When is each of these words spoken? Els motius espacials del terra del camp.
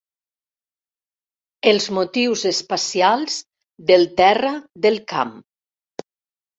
Els 1.73 1.87
motius 1.99 2.47
espacials 2.53 3.39
del 3.93 4.11
terra 4.25 4.59
del 4.87 5.03
camp. 5.17 5.41